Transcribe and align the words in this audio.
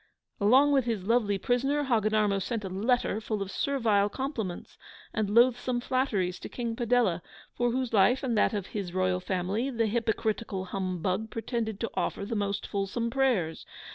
Along 0.39 0.71
with 0.71 0.85
his 0.85 1.03
lovely 1.03 1.37
prisoner, 1.37 1.83
Hogginarmo 1.83 2.39
sent 2.41 2.63
a 2.65 2.69
letter 2.69 3.21
full 3.21 3.39
of 3.39 3.51
servile 3.51 4.09
compliments 4.09 4.75
and 5.13 5.29
loathsome 5.29 5.79
flatteries 5.79 6.39
to 6.39 6.49
King 6.49 6.75
Padella, 6.75 7.21
for 7.55 7.69
whose 7.69 7.93
life, 7.93 8.23
and 8.23 8.35
that 8.35 8.55
of 8.55 8.65
his 8.65 8.95
royal 8.95 9.19
family, 9.19 9.69
the 9.69 9.85
HYPOCRITICAL 9.87 10.69
HUMBUG 10.71 11.29
pretended 11.29 11.79
to 11.81 11.91
offer 11.93 12.25
the 12.25 12.35
most 12.35 12.65
fulsome 12.65 13.11
prayers. 13.11 13.63